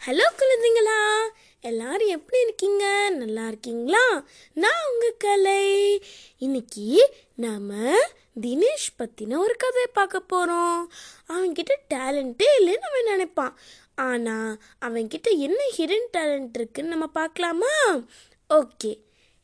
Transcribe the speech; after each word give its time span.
Hello 0.00 0.26
குழந்தைங்களா 0.36 1.00
எல்லாரும் 1.64 2.12
எப்படி 2.12 2.38
இருக்கீங்க? 2.42 2.84
நல்லா 3.10 3.42
இருக்கீங்களா? 3.46 4.04
நான் 4.56 4.86
உங்கள் 4.90 5.18
கலை. 5.18 5.64
இன்னைக்கு 6.38 6.86
நாம 7.34 7.98
தினேஷ் 8.40 8.86
பற்றின 8.98 9.38
ஒரு 9.38 9.56
கதை 9.56 9.84
பார்க்க 9.92 10.20
போகிறோம் 10.32 10.80
அவன்கிட்ட 11.26 11.76
டேலண்ட்டே 11.94 12.48
இல்லைன்னு 12.58 12.88
அவன் 12.90 13.10
நினைப்பான். 13.10 13.54
ஆனால் 14.06 14.50
அவன்கிட்ட 14.80 15.28
என்ன 15.38 15.60
ஹிடன் 15.76 16.10
டேலண்ட் 16.16 16.58
இருக்குன்னு 16.58 16.94
நம்ம 16.94 17.10
பார்க்கலாமா? 17.20 17.76
ஓகே 18.50 18.94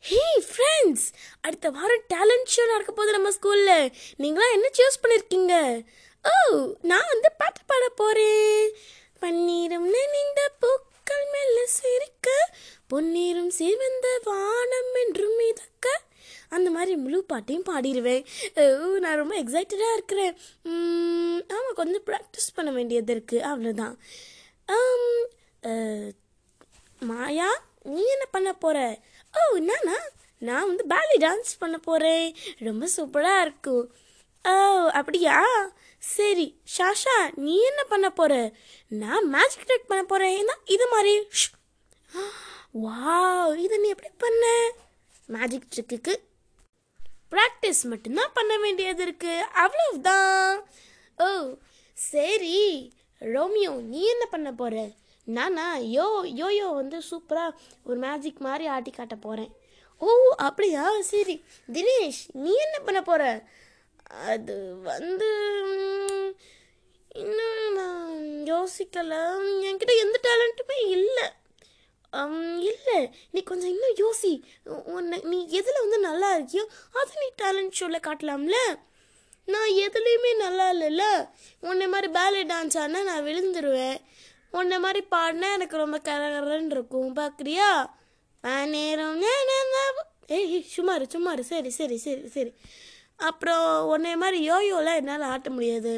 ஹே 0.05 0.25
ஃப்ரெண்ட்ஸ் 0.49 1.07
அடுத்த 1.41 1.69
வாரம் 1.71 2.07
டேலண்ட் 2.09 2.53
ஷோ 2.57 2.67
நடக்க 2.67 2.93
போகுது 2.93 3.19
நம்ம 3.19 3.33
ஸ்கூலில் 3.39 3.91
நீங்களாம் 4.19 4.57
என்ன 4.57 4.77
சூஸ் 4.79 5.03
பண்ணியிருக்கீங்க 5.05 5.55
ஓ 6.25 6.37
oh, 6.45 6.61
நான் 6.83 7.11
வந்து 7.13 7.29
பாட்டு 7.37 7.61
பாட 7.67 7.85
போகிறேன் 7.95 8.71
பன்னீரும் 9.23 9.87
நனைந்த 9.95 10.36
பொன்னீரும் 12.91 13.53
சிவந்த 13.59 14.07
வானம் 14.29 14.93
என்றும் 15.03 15.37
மிதக்க. 15.41 15.87
அந்த 16.57 16.69
மாதிரி 16.71 16.93
முழு 16.97 17.19
பாட்டையும் 17.31 17.67
பாடிடுவேன். 17.69 18.25
ஓ, 18.61 18.63
நான் 19.05 19.21
ரொம்ப 19.23 19.35
எக்ஸைட்டடாக 19.43 19.97
இருக்கிறேன். 19.99 20.35
ஆமாம் 21.57 21.79
கொஞ்சம் 21.81 22.07
ப்ராக்டிஸ் 22.11 22.55
பண்ண 22.55 22.71
வேண்டியது 22.71 23.15
இருக்குது 23.15 23.47
அவ்வளோதான் 23.51 23.97
ஆம், 24.69 25.09
மாயா 27.03 27.49
நீ 27.95 28.03
என்ன 28.15 28.25
பண்ண 28.31 28.51
போற? 28.65 28.79
ஓ 29.35 29.41
என்னன்னா 29.57 29.97
நான் 30.43 30.69
வந்து 30.71 30.85
பேலி 30.95 31.17
டான்ஸ் 31.25 31.53
பண்ண 31.59 31.77
போகிறேன் 31.79 32.27
ரொம்ப 32.59 32.85
சூப்பராக 32.97 33.45
இருக்கும். 33.45 33.85
ஓ 34.45 34.55
அப்படியா? 35.01 35.37
சரி 36.03 36.47
ஷாஷா 36.77 37.17
நீ 37.45 37.55
என்ன 37.71 37.83
பண்ண 37.85 38.09
போற? 38.11 38.33
நான் 38.93 39.27
மேஜிக் 39.35 39.67
ட்ரிக் 39.69 39.91
பண்ண 39.93 40.03
போகிறேன் 40.05 40.35
ஏன்னா 40.41 40.57
இது 40.75 40.87
மாதிரி. 40.95 41.15
வாவ் 42.85 43.55
இதை 43.57 43.77
நீ 43.79 43.89
எப்படி 43.89 44.11
பண்ண? 44.19 44.45
மேஜிக் 45.27 45.71
ட்ரிக்குக்கு 45.75 46.15
ப்ராக்டிஸ் 47.31 47.83
மட்டும்தான் 47.83 48.35
பண்ண 48.35 48.59
வேண்டியது 48.59 49.03
இருக்கு. 49.03 49.35
அவ்வளவுதான். 49.55 50.65
ஓ 51.19 51.29
சரி. 51.95 52.59
ரோமியோ 53.19 53.71
நீ 53.71 54.01
என்ன 54.05 54.25
பண்ண 54.27 54.53
போற? 54.53 54.89
நானா 55.25 55.79
யோ 55.79 56.09
யோயோ 56.41 56.75
வந்து 56.75 56.99
சூப்பராக 57.11 57.57
ஒரு 57.85 57.99
மேஜிக் 57.99 58.39
மாதிரி 58.39 58.67
ஆட்டி 58.67 58.91
காட்ட 58.91 59.17
போகிறேன் 59.17 59.53
ஓ 59.99 60.09
அப்படியா? 60.37 61.01
சரி. 61.03 61.37
தினேஷ் 61.73 62.23
நீ 62.33 62.53
என்ன 62.67 62.79
பண்ண 62.85 63.03
போகிற 63.03 63.25
அது 64.33 64.57
வந்து 64.83 65.31
இன்னும் 67.09 67.73
நான் 67.75 68.13
யோசிக்கலை. 68.53 69.23
என்கிட்ட 69.69 69.93
எந்த 70.05 70.17
டேலண்ட்டுமே 70.23 70.79
இல்லை. 70.89 71.27
இல்லை 72.77 72.99
நீ 73.31 73.41
கொஞ்சம் 73.51 73.73
இன்னும் 73.75 73.99
யோசி. 74.03 74.33
உன்னை 74.97 75.19
நீ 75.33 75.39
எதில் 75.61 75.83
வந்து 75.85 75.99
நல்லா 76.09 76.31
இருக்கியோ 76.37 76.65
அதை 77.01 77.13
நீ 77.23 77.29
டேலண்ட் 77.43 77.77
ஷோவில் 77.79 78.07
காட்டலாம்ல. 78.09 78.59
நான் 79.55 79.73
எதுலேயுமே 79.87 80.31
நல்லா 80.45 80.65
இல்லைல்ல. 80.75 81.05
உன்னை 81.69 81.87
மாதிரி 81.95 82.09
பேலே 82.19 82.41
டான்ஸ் 82.53 82.79
ஆடினா 82.83 83.03
நான் 83.11 83.27
விழுந்துருவேன். 83.29 83.99
உன்னை 84.59 84.77
மாதிரி 84.85 85.01
பாடினா 85.15 85.49
எனக்கு 85.59 85.77
ரொம்ப 85.85 85.99
கரகரன்னு 86.09 86.75
இருக்கும் 86.77 87.13
பார்க்குறியா 87.21 87.69
நேரம் 88.75 89.23
ஏய் 90.37 90.49
ஏய், 90.53 90.63
சும்மா 90.75 90.95
சும்மா 91.15 91.33
சரி 91.51 91.71
சரி 91.79 91.97
சரி 92.05 92.23
சரி. 92.35 92.53
அப்புறம் 93.29 93.67
உன்னை 93.93 94.13
மாதிரி 94.23 94.39
யோயோலாம் 94.51 94.99
என்னால் 95.01 95.25
ஆட்ட 95.33 95.49
முடியாது. 95.51 95.93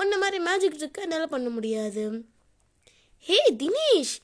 உன்னை 0.00 0.16
மாதிரி 0.18 0.38
மேஜிக் 0.48 0.78
ட்ரிக்கை 0.80 1.02
என்னால் 1.06 1.32
பண்ண 1.34 1.48
முடியாது. 1.56 2.04
ஹே 3.26 3.38
தினேஷ்! 3.62 4.14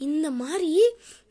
இந்த 0.00 0.30
மாதிரி 0.30 0.70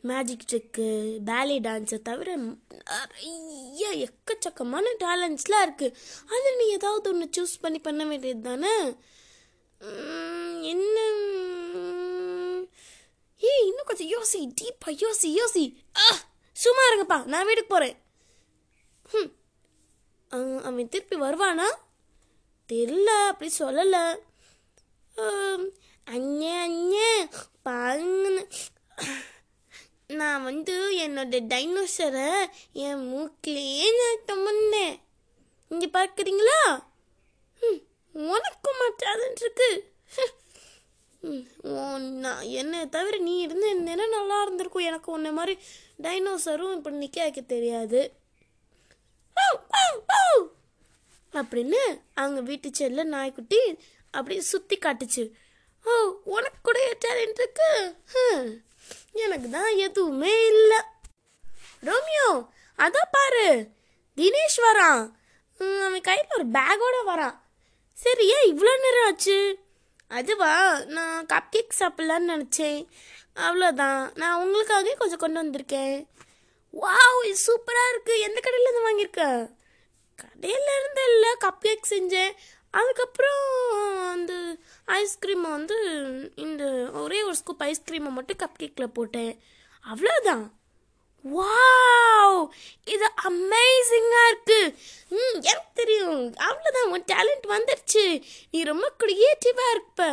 மேஜிக் 0.00 0.46
ட்ரிக்கு 0.50 0.86
பேலே 1.24 1.56
டான்ஸை 1.60 1.98
தவிர 2.02 2.30
நிறைய 2.36 3.82
எக்கச்சக்கமான 4.06 4.94
டேலண்ட்ஸ்லாம் 5.00 5.64
இருக்குது 5.66 5.96
அதில் 6.30 6.58
நீ 6.58 6.66
ஏதாவது 6.68 7.10
ஒன்று 7.12 7.28
சூஸ் 7.36 7.60
பண்ணி 7.60 7.78
பண்ண 7.78 8.02
வேண்டியது 8.04 8.40
தானே? 8.40 8.74
என்ன? 10.72 10.96
ஏய் 13.42 13.66
இன்னும் 13.66 13.86
கொஞ்சம் 13.86 14.12
யோசி 14.14 14.40
டீப்பா 14.60 14.90
யோசி 15.02 15.30
யோசி. 15.40 15.64
ஆ 15.98 16.06
சும்மா 16.56 16.82
இருங்கப்பா 16.88 17.18
நான் 17.26 17.46
வீட்டுக்கு 17.46 17.72
போகிறேன் 17.74 17.96
ம் 19.10 19.32
அவன் 20.62 20.88
திருப்பி 20.88 21.16
வருவானா? 21.16 21.66
தெரில 22.68 23.08
அப்படி 23.30 23.50
சொல்லலை. 23.58 24.04
அண்ணே 26.06 26.52
அண்ணே 26.64 27.08
பாருங்க 27.62 28.28
நான் 30.10 30.42
வந்து 30.42 30.74
என்னோட 30.96 31.36
டைனோசரை 31.52 32.26
என் 32.72 33.04
மூக்கிலேயே 33.12 33.86
நான் 34.00 34.44
பண்ணேன். 34.46 34.96
இங்கே 35.70 35.88
பார்க்குறீங்களா? 35.92 36.58
ம், 37.62 37.80
உனக்கும் 38.14 38.82
டேலண்ட் 39.02 39.40
இருக்கு 39.40 39.70
ம், 41.22 41.44
நான் 42.20 42.42
என்னை 42.60 42.88
தவிர 42.88 43.16
நீ 43.18 43.40
இருந்து 43.40 43.68
என்ன 43.68 44.06
நல்லா 44.06 44.42
இருந்திருக்கும். 44.42 44.84
எனக்கு 44.84 45.12
உன்ன 45.12 45.32
மாதிரி 45.32 45.54
டைனோசரும் 46.02 46.76
இப்படி 46.76 46.96
நிற்க 46.96 47.20
வைக்க 47.20 47.40
தெரியாது. 47.40 48.00
அப்படின்னு 51.34 51.80
அவங்க 52.14 52.40
வீட்டு 52.40 52.68
செல்ல 52.72 53.04
நாய்க்குட்டி 53.04 53.60
அப்படியே 54.14 54.40
சுற்றி 54.40 54.78
காட்டுச்சு. 54.78 55.24
ஓ 55.84 55.92
உனக்கு 56.24 56.58
கூட 56.62 56.80
டேலண்ட் 57.04 57.38
இருக்கு 57.40 57.70
எனக்கு 59.12 59.48
தான் 59.50 59.76
எதுவுமே 59.76 60.34
இல்லை. 60.46 60.80
ரோமியோ 61.88 62.30
அதான் 62.78 63.10
பாரு. 63.10 63.48
தினேஷ் 64.16 64.60
வரான். 64.66 65.02
அவன் 65.86 66.00
கையில் 66.00 66.34
ஒரு 66.36 66.46
பேக்கோட 66.54 66.96
வரான். 67.10 67.36
சரி 68.04 68.24
ஏன் 68.28 68.48
இவ்வளோ 68.52 68.74
நேரம் 68.84 69.06
ஆச்சு? 69.06 69.58
அதுவா 70.08 70.78
நான் 70.96 71.26
கப் 71.26 71.50
கேக் 71.50 71.74
சாப்பிட்லான்னு 71.78 72.30
நினச்சேன். 72.32 72.80
அவ்வளோதான் 73.36 74.10
நான் 74.14 74.40
உங்களுக்காக 74.42 74.94
கொஞ்சம் 74.98 75.22
கொண்டு 75.24 75.42
வந்திருக்கேன். 75.42 76.06
வாவ் 76.82 77.24
இது 77.24 77.38
சூப்பராக 77.46 77.92
இருக்குது 77.92 78.24
எந்த 78.26 78.40
கடையிலேருந்து 78.44 78.86
வாங்கியிருக்க? 78.86 79.22
கடையிலேருந்து 80.22 81.02
இல்லை 81.08 81.30
கப் 81.44 81.62
கேக் 81.66 81.92
செஞ்சேன். 81.94 82.32
அதுக்கப்புறம் 82.80 83.44
அந்த 84.10 84.34
ஐஸ்கிரீமை 84.86 85.48
வந்து 85.56 85.78
இந்த 86.34 86.64
ஒரே 87.02 87.22
ஒரு 87.22 87.36
ஸ்கூப் 87.36 87.62
ஐஸ்கிரீமை 87.62 88.10
மட்டும் 88.16 88.40
கப் 88.42 88.60
கேக்கில் 88.62 88.94
போட்டேன். 88.98 89.34
அவ்வளோதான் 89.92 90.44
வாவ் 91.24 92.40
இது 92.84 93.06
அமேசிங்காக 93.28 94.30
இருக்குது 94.30 94.74
ம் 95.08 95.36
எனக்கு 95.40 95.72
தெரியும். 95.74 96.34
அவ்வளோதான் 96.48 96.90
உன் 96.94 97.08
டேலண்ட் 97.12 97.46
வந்துருச்சு. 97.54 98.04
நீ 98.50 98.62
ரொம்ப 98.62 98.86
க்ரியேட்டிவாக 98.98 99.74
இருப்ப. 99.74 100.08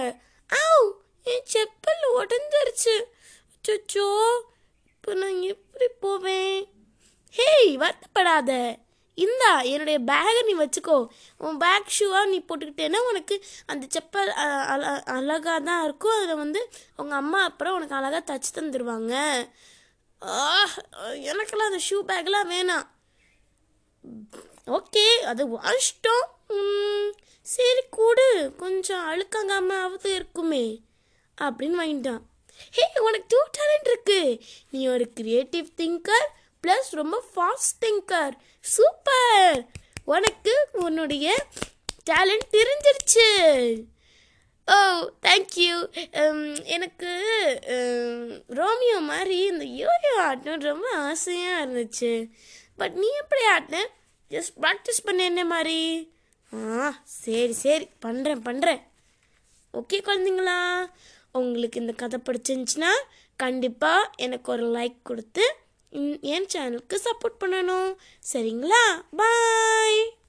ஆவ் 0.50 0.88
என் 1.24 1.48
செப்பல் 1.54 2.06
உடஞ்சிருச்சு. 2.20 2.96
சொச்சோ 3.66 4.08
இப்போ 4.94 5.14
நான் 5.14 5.42
எப்படி 5.42 5.88
போவேன்? 6.00 6.56
ஹேய் 7.38 7.74
வருத்தப்படாத. 7.84 8.52
இந்தா 9.14 9.62
என்னுடைய 9.62 10.00
பேகை 10.00 10.46
நீ 10.46 10.66
வச்சுக்கோ. 10.66 11.08
உன் 11.38 11.58
பேக் 11.58 11.92
ஷூவாக 12.00 12.28
நீ 12.28 12.44
போட்டுக்கிட்டேன்னா 12.48 12.98
உனக்கு 13.10 13.44
அந்த 13.66 13.88
செப்பல் 13.94 14.30
அ- 14.30 14.66
அழ- 14.66 15.04
அழகாக 15.06 15.60
தான் 15.60 15.84
இருக்கும். 15.84 16.12
அதில் 16.12 16.36
வந்து 16.36 16.70
உங்கள் 16.96 17.18
அம்மா 17.18 17.44
அப்புறம் 17.44 17.74
உனக்கு 17.74 17.96
அழகாக 17.96 18.34
தச்சு 18.34 18.58
தந்துடுவாங்க 18.58 19.50
எனக்கெல்லாம் 21.24 21.70
அந்த 21.70 21.80
ஷூ 21.90 22.04
பேக்லாம் 22.08 22.52
வேணாம். 22.54 22.88
ஓகே 24.68 25.16
அது 25.16 25.48
வாஷ்டம் 25.48 27.12
சரி 27.42 27.82
கூடு. 27.90 28.54
கொஞ்சம் 28.58 29.12
அழுக்காங்காமாவது 29.12 30.08
இருக்குமே 30.08 30.82
அப்படின்னு 31.42 31.80
வாங்கிட்டான். 31.82 32.22
ஹே 32.72 33.02
உனக்கு 33.02 33.26
டூ 33.28 33.38
டேலண்ட் 33.58 33.90
இருக்கு. 33.90 34.42
நீ 34.72 34.88
ஒரு 34.88 35.10
கிரியேட்டிவ் 35.10 35.68
திங்கர் 35.78 36.28
ப்ளஸ் 36.64 36.90
ரொம்ப 36.92 37.18
ஃபாஸ்ட் 37.34 37.78
திங்கர் 37.86 38.36
சூப்பர் 38.66 39.58
உனக்கு 40.06 40.54
உன்னுடைய 40.72 41.28
டேலண்ட் 42.12 42.48
தெரிஞ்சிருச்சு. 42.52 43.30
Oh, 44.68 44.76
ஓ 44.76 45.10
தேங்க்யூ 45.22 45.76
um, 46.22 46.42
எனக்கு 46.66 47.12
um, 47.76 48.44
ரோமியோ 48.50 49.00
மாதிரி 49.00 49.38
இந்த 49.46 49.66
யோயோ 49.82 50.14
ஆட்டம் 50.20 50.60
ரொம்ப 50.62 50.88
ஆசையாக 50.96 51.62
இருந்துச்சு. 51.62 52.12
பட் 52.76 52.94
நீ 52.94 53.08
எப்படி 53.22 53.44
ஆட்டின 53.54 53.82
ஜஸ்ட் 54.32 54.54
ப்ராக்டிஸ் 54.62 55.06
பண்ண 55.06 55.24
என்ன 55.24 55.46
மாதிரி? 55.46 55.80
ஆ 56.52 56.92
சரி 57.06 57.54
சரி. 57.54 57.88
பண்ணுறேன் 58.06 58.42
பண்ணுறேன் 58.42 58.82
ஓகே 59.74 60.00
குழந்தைங்களா? 60.06 60.60
உங்களுக்கு 61.32 61.80
இந்த 61.80 61.94
கதை 61.94 62.20
பிடிச்சிருந்துச்சின்னா 62.26 62.94
கண்டிப்பாக 63.36 64.10
எனக்கு 64.18 64.52
ஒரு 64.52 64.66
லைக் 64.78 64.98
கொடுத்து 65.04 65.46
என் 66.22 66.46
சேனலுக்கு 66.54 67.00
சப்போர்ட் 67.04 67.44
பண்ணணும். 67.44 67.96
சரிங்களா? 68.34 69.04
பாய் 69.16 70.16